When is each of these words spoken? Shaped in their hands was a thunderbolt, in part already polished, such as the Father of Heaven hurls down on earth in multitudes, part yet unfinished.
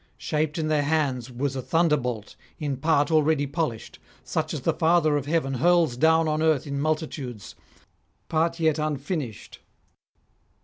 Shaped 0.17 0.57
in 0.57 0.67
their 0.67 0.81
hands 0.81 1.29
was 1.31 1.55
a 1.55 1.61
thunderbolt, 1.61 2.35
in 2.57 2.77
part 2.77 3.11
already 3.11 3.45
polished, 3.45 3.99
such 4.23 4.51
as 4.51 4.61
the 4.61 4.73
Father 4.73 5.15
of 5.15 5.27
Heaven 5.27 5.53
hurls 5.53 5.95
down 5.95 6.27
on 6.27 6.41
earth 6.41 6.65
in 6.65 6.81
multitudes, 6.81 7.53
part 8.27 8.59
yet 8.59 8.79
unfinished. 8.79 9.59